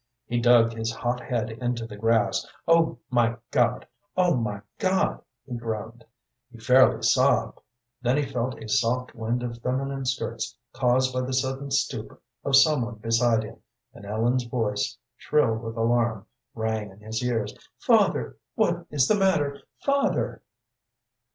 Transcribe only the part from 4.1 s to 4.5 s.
oh,